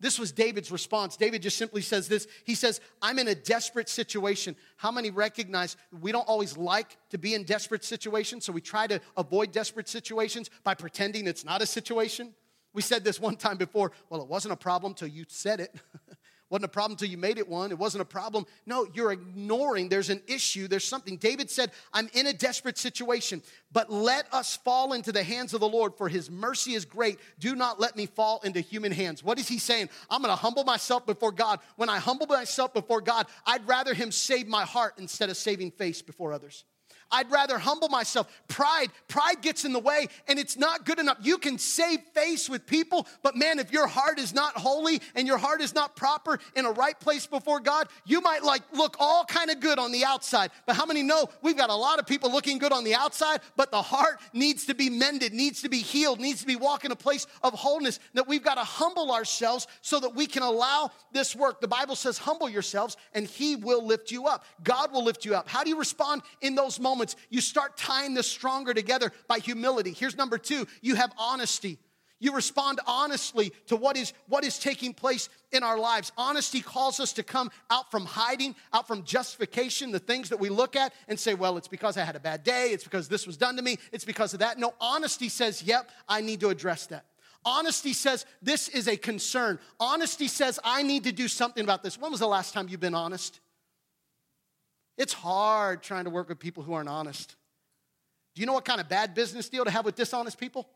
[0.00, 1.16] This was David's response.
[1.16, 2.28] David just simply says this.
[2.44, 4.54] He says, I'm in a desperate situation.
[4.76, 8.86] How many recognize we don't always like to be in desperate situations, so we try
[8.86, 12.34] to avoid desperate situations by pretending it's not a situation?
[12.72, 13.92] We said this one time before.
[14.08, 15.74] Well, it wasn't a problem till you said it.
[16.50, 17.70] Wasn't a problem until you made it one.
[17.70, 18.46] It wasn't a problem.
[18.64, 19.90] No, you're ignoring.
[19.90, 20.66] There's an issue.
[20.66, 21.18] There's something.
[21.18, 25.60] David said, I'm in a desperate situation, but let us fall into the hands of
[25.60, 27.18] the Lord, for his mercy is great.
[27.38, 29.22] Do not let me fall into human hands.
[29.22, 29.90] What is he saying?
[30.08, 31.60] I'm going to humble myself before God.
[31.76, 35.72] When I humble myself before God, I'd rather him save my heart instead of saving
[35.72, 36.64] face before others.
[37.10, 38.28] I'd rather humble myself.
[38.48, 41.18] Pride, pride gets in the way and it's not good enough.
[41.22, 45.26] You can save face with people, but man, if your heart is not holy and
[45.26, 48.96] your heart is not proper in a right place before God, you might like look
[49.00, 50.50] all kind of good on the outside.
[50.66, 53.40] But how many know we've got a lot of people looking good on the outside,
[53.56, 56.88] but the heart needs to be mended, needs to be healed, needs to be walking
[56.88, 60.42] in a place of wholeness that we've got to humble ourselves so that we can
[60.42, 61.60] allow this work.
[61.60, 64.44] The Bible says humble yourselves and he will lift you up.
[64.62, 65.48] God will lift you up.
[65.48, 66.97] How do you respond in those moments?
[66.98, 69.92] Moments, you start tying this stronger together by humility.
[69.92, 71.78] Here's number two you have honesty.
[72.20, 76.10] You respond honestly to what is, what is taking place in our lives.
[76.16, 80.48] Honesty calls us to come out from hiding, out from justification, the things that we
[80.48, 83.24] look at and say, well, it's because I had a bad day, it's because this
[83.24, 84.58] was done to me, it's because of that.
[84.58, 87.04] No, honesty says, yep, I need to address that.
[87.44, 89.60] Honesty says, this is a concern.
[89.78, 92.00] Honesty says, I need to do something about this.
[92.00, 93.38] When was the last time you've been honest?
[94.98, 97.36] It's hard trying to work with people who aren't honest.
[98.34, 100.68] Do you know what kind of bad business deal to have with dishonest people?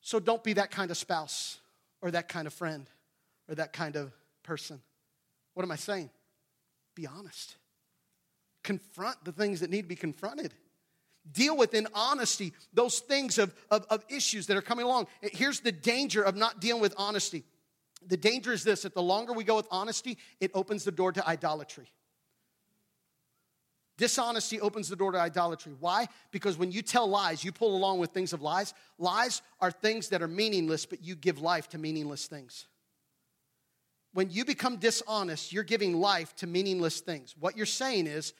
[0.00, 1.58] So don't be that kind of spouse
[2.02, 2.90] or that kind of friend
[3.48, 4.80] or that kind of person.
[5.54, 6.10] What am I saying?
[6.96, 7.56] Be honest.
[8.64, 10.52] Confront the things that need to be confronted.
[11.30, 15.06] Deal with in honesty those things of, of, of issues that are coming along.
[15.20, 17.44] Here's the danger of not dealing with honesty.
[18.06, 21.12] The danger is this that the longer we go with honesty, it opens the door
[21.12, 21.90] to idolatry.
[23.98, 25.74] Dishonesty opens the door to idolatry.
[25.78, 26.08] Why?
[26.30, 28.74] Because when you tell lies, you pull along with things of lies.
[28.98, 32.66] Lies are things that are meaningless, but you give life to meaningless things.
[34.14, 37.34] When you become dishonest, you're giving life to meaningless things.
[37.38, 38.32] What you're saying is,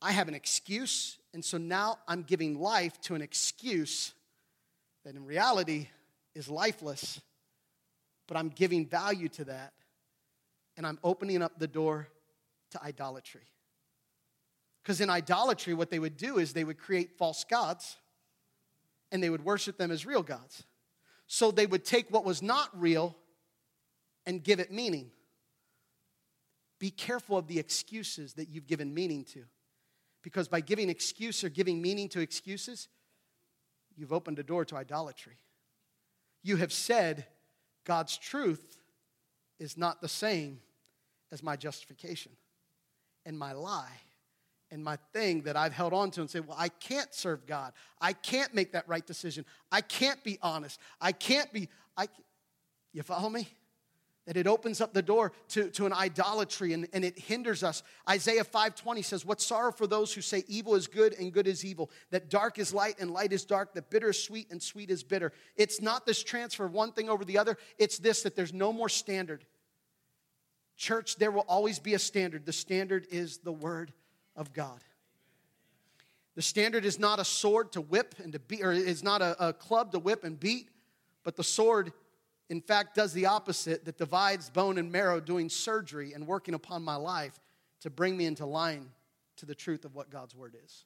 [0.00, 4.12] I have an excuse, and so now I'm giving life to an excuse
[5.04, 5.88] that in reality
[6.34, 7.20] is lifeless,
[8.28, 9.72] but I'm giving value to that,
[10.76, 12.08] and I'm opening up the door
[12.70, 13.48] to idolatry.
[14.82, 17.96] Because in idolatry, what they would do is they would create false gods
[19.10, 20.64] and they would worship them as real gods.
[21.26, 23.16] So they would take what was not real
[24.24, 25.10] and give it meaning.
[26.78, 29.44] Be careful of the excuses that you've given meaning to.
[30.22, 32.88] Because by giving excuse or giving meaning to excuses,
[33.96, 35.36] you've opened a door to idolatry.
[36.42, 37.26] You have said
[37.88, 38.78] God's truth
[39.58, 40.60] is not the same
[41.32, 42.32] as my justification.
[43.24, 44.00] And my lie
[44.70, 47.72] and my thing that I've held on to and say, well, I can't serve God.
[48.00, 49.46] I can't make that right decision.
[49.72, 50.78] I can't be honest.
[51.00, 52.08] I can't be, I,
[52.92, 53.48] you follow me?
[54.28, 57.82] That it opens up the door to, to an idolatry and, and it hinders us.
[58.06, 61.64] Isaiah 5:20 says, What sorrow for those who say evil is good and good is
[61.64, 64.90] evil, that dark is light and light is dark, that bitter is sweet and sweet
[64.90, 65.32] is bitter.
[65.56, 68.70] It's not this transfer of one thing over the other, it's this that there's no
[68.70, 69.46] more standard.
[70.76, 72.44] Church, there will always be a standard.
[72.44, 73.94] The standard is the word
[74.36, 74.84] of God.
[76.34, 79.48] The standard is not a sword to whip and to beat, or is not a,
[79.48, 80.68] a club to whip and beat,
[81.24, 81.94] but the sword,
[82.50, 86.82] in fact, does the opposite that divides bone and marrow, doing surgery and working upon
[86.82, 87.38] my life
[87.82, 88.90] to bring me into line
[89.36, 90.84] to the truth of what God's word is.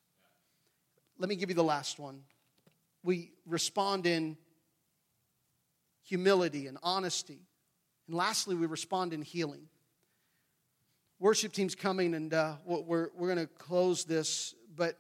[1.19, 2.23] Let me give you the last one.
[3.03, 4.37] We respond in
[6.03, 7.39] humility and honesty.
[8.09, 9.69] And lastly, we respond in healing
[11.23, 14.99] worship team's coming and uh, we're, we're going to close this but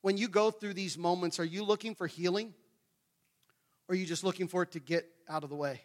[0.00, 2.54] when you go through these moments are you looking for healing
[3.86, 5.80] or are you just looking for it to get out of the way.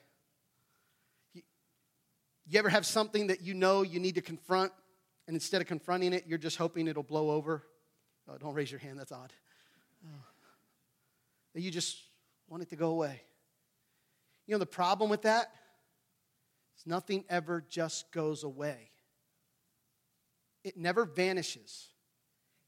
[1.34, 4.72] You, ever have something that you know you need to confront
[5.28, 7.64] and instead of confronting it you're just hoping it'll blow over?
[8.30, 9.32] Oh, don't raise your hand that's odd.
[10.06, 11.60] Oh.
[11.60, 11.98] you just
[12.50, 13.22] want it to go away.
[14.48, 15.52] You know the problem with that
[16.78, 18.90] is nothing ever just goes away.
[20.64, 21.88] It never vanishes,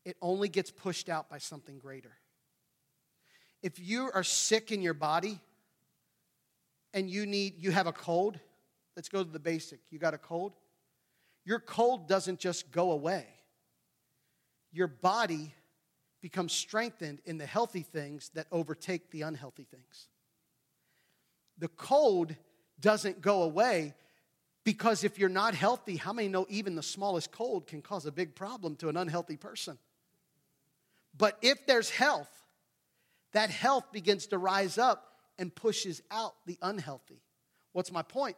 [0.05, 2.11] it only gets pushed out by something greater.
[3.61, 5.39] If you are sick in your body
[6.93, 8.39] and you need you have a cold,
[8.95, 9.79] let's go to the basic.
[9.89, 10.53] You got a cold?
[11.45, 13.25] Your cold doesn't just go away.
[14.71, 15.53] Your body
[16.21, 20.07] becomes strengthened in the healthy things that overtake the unhealthy things.
[21.57, 22.35] The cold
[22.79, 23.93] doesn't go away,
[24.63, 28.11] because if you're not healthy, how many know even the smallest cold can cause a
[28.11, 29.77] big problem to an unhealthy person?
[31.15, 32.31] But if there's health,
[33.33, 37.21] that health begins to rise up and pushes out the unhealthy.
[37.71, 38.37] What's my point?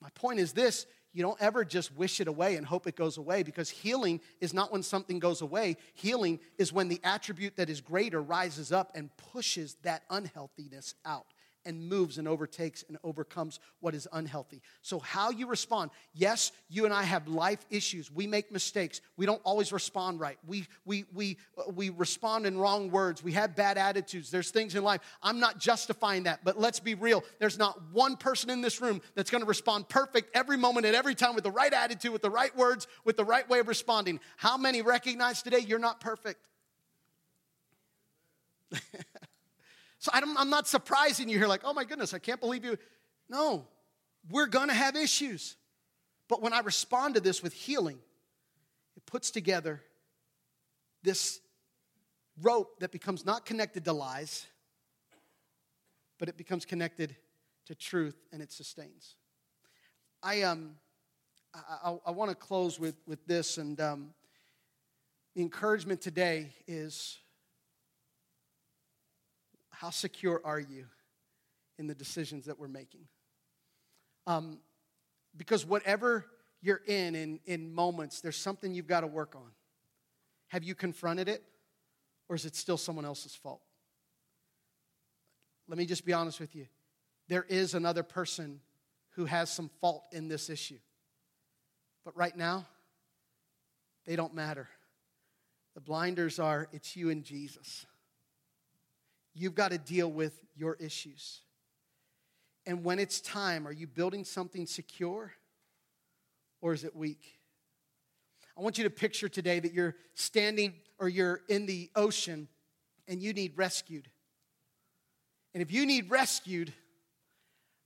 [0.00, 3.18] My point is this you don't ever just wish it away and hope it goes
[3.18, 5.76] away because healing is not when something goes away.
[5.94, 11.26] Healing is when the attribute that is greater rises up and pushes that unhealthiness out
[11.66, 14.62] and moves and overtakes and overcomes what is unhealthy.
[14.82, 18.10] So, how you respond, yes, you and I have life issues.
[18.10, 19.00] We make mistakes.
[19.16, 20.38] We don't always respond right.
[20.46, 23.22] We, we, we, uh, we respond in wrong words.
[23.22, 24.30] We have bad attitudes.
[24.30, 25.00] There's things in life.
[25.22, 27.24] I'm not justifying that, but let's be real.
[27.38, 30.94] There's not one person in this room that's going to respond perfect every moment and
[30.94, 33.68] every time with the right attitude, with the right words, with the right way of
[33.68, 34.20] responding.
[34.36, 36.48] How many recognize today you're not perfect?
[40.04, 42.76] So I'm not surprising you here, like, oh my goodness, I can't believe you.
[43.30, 43.66] No,
[44.28, 45.56] we're gonna have issues.
[46.28, 47.98] But when I respond to this with healing,
[48.98, 49.80] it puts together
[51.02, 51.40] this
[52.42, 54.46] rope that becomes not connected to lies,
[56.18, 57.16] but it becomes connected
[57.64, 59.14] to truth and it sustains.
[60.22, 60.74] I, um,
[61.54, 64.10] I, I, I want to close with, with this, and um,
[65.34, 67.16] the encouragement today is
[69.74, 70.86] how secure are you
[71.78, 73.06] in the decisions that we're making?
[74.26, 74.58] Um,
[75.36, 76.26] because whatever
[76.62, 79.50] you're in, in in moments, there's something you've got to work on.
[80.48, 81.42] Have you confronted it,
[82.28, 83.60] or is it still someone else's fault?
[85.68, 86.66] Let me just be honest with you.
[87.28, 88.60] There is another person
[89.10, 90.78] who has some fault in this issue.
[92.04, 92.66] But right now,
[94.04, 94.68] they don't matter.
[95.74, 97.86] The blinders are it's you and Jesus.
[99.34, 101.40] You've got to deal with your issues.
[102.66, 105.32] And when it's time, are you building something secure
[106.60, 107.40] or is it weak?
[108.56, 112.48] I want you to picture today that you're standing or you're in the ocean
[113.08, 114.08] and you need rescued.
[115.52, 116.72] And if you need rescued,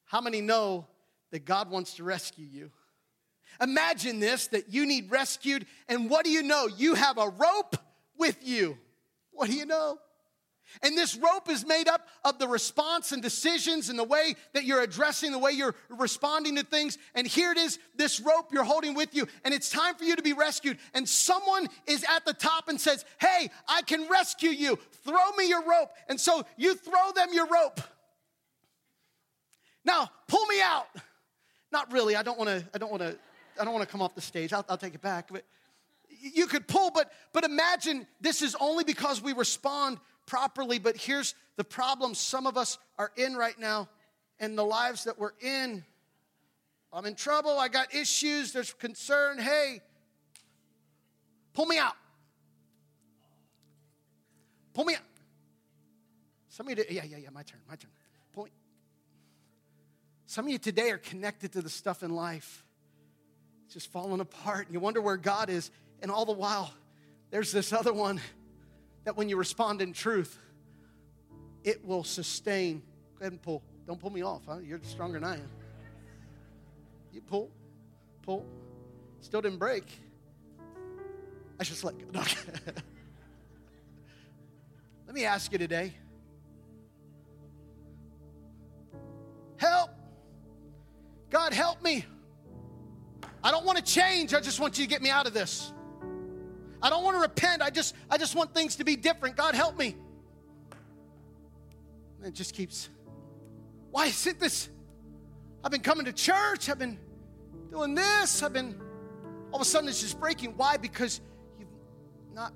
[0.04, 0.86] how many know
[1.32, 2.70] that God wants to rescue you?
[3.60, 6.66] Imagine this that you need rescued, and what do you know?
[6.66, 7.76] You have a rope
[8.16, 8.78] with you.
[9.32, 9.98] What do you know?
[10.82, 14.64] And this rope is made up of the response and decisions and the way that
[14.64, 16.98] you're addressing, the way you're responding to things.
[17.14, 20.16] And here it is, this rope you're holding with you, and it's time for you
[20.16, 20.78] to be rescued.
[20.94, 24.78] And someone is at the top and says, Hey, I can rescue you.
[25.04, 25.90] Throw me your rope.
[26.08, 27.80] And so you throw them your rope.
[29.84, 30.86] Now, pull me out.
[31.72, 32.16] Not really.
[32.16, 33.16] I don't want to, I don't want to,
[33.60, 34.52] I don't want to come off the stage.
[34.52, 35.28] I'll, I'll take it back.
[35.30, 35.44] But
[36.20, 39.98] you could pull, but but imagine this is only because we respond
[40.28, 40.78] properly.
[40.78, 43.88] But here's the problem some of us are in right now,
[44.38, 45.84] and the lives that we're in.
[46.92, 47.58] I'm in trouble.
[47.58, 48.52] I got issues.
[48.52, 49.38] There's concern.
[49.38, 49.80] Hey,
[51.54, 51.94] pull me out.
[54.74, 55.02] Pull me out.
[56.48, 57.90] Somebody, yeah, yeah, yeah, my turn, my turn.
[58.32, 58.50] Pull me.
[60.26, 62.64] Some of you today are connected to the stuff in life.
[63.64, 64.66] It's just falling apart.
[64.66, 65.70] And you wonder where God is.
[66.00, 66.72] And all the while,
[67.30, 68.20] there's this other one
[69.08, 70.38] that when you respond in truth,
[71.64, 72.82] it will sustain.
[73.14, 73.62] Go ahead and pull.
[73.86, 74.58] Don't pull me off, huh?
[74.58, 75.48] You're stronger than I am.
[77.10, 77.50] You pull,
[78.20, 78.44] pull.
[79.22, 79.84] Still didn't break.
[81.58, 82.20] I just let go.
[85.06, 85.94] let me ask you today.
[89.56, 89.88] Help.
[91.30, 92.04] God, help me.
[93.42, 94.34] I don't want to change.
[94.34, 95.72] I just want you to get me out of this.
[96.80, 97.62] I don't want to repent.
[97.62, 99.36] I just, I just want things to be different.
[99.36, 99.96] God, help me.
[102.18, 102.88] And it just keeps,
[103.90, 104.68] why is it this?
[105.64, 106.68] I've been coming to church.
[106.68, 106.98] I've been
[107.70, 108.42] doing this.
[108.42, 108.80] I've been,
[109.50, 110.56] all of a sudden it's just breaking.
[110.56, 110.76] Why?
[110.76, 111.20] Because
[111.58, 111.68] you've
[112.32, 112.52] not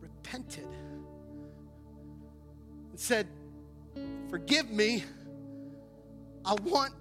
[0.00, 0.68] repented
[2.90, 3.26] and said,
[4.28, 5.04] forgive me.
[6.44, 6.94] I want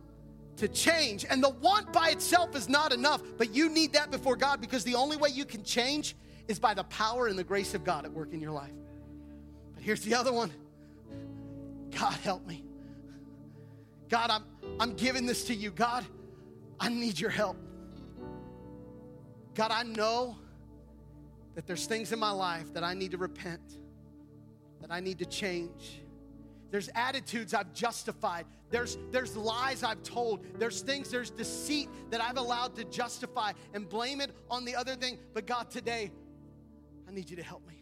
[0.58, 1.26] to change.
[1.30, 4.84] And the want by itself is not enough, but you need that before God because
[4.84, 6.16] the only way you can change
[6.50, 8.74] is by the power and the grace of God at work in your life.
[9.76, 10.52] But here's the other one
[11.92, 12.66] God, help me.
[14.10, 14.44] God, I'm,
[14.80, 15.72] I'm giving this to you.
[15.72, 16.04] God,
[16.80, 17.56] I need your help.
[19.54, 20.38] God, I know
[21.54, 23.62] that there's things in my life that I need to repent,
[24.82, 26.02] that I need to change.
[26.72, 28.46] There's attitudes I've justified.
[28.72, 30.46] There's, there's lies I've told.
[30.58, 34.96] There's things, there's deceit that I've allowed to justify and blame it on the other
[34.96, 35.18] thing.
[35.34, 36.12] But God, today,
[37.10, 37.79] I need you to help me.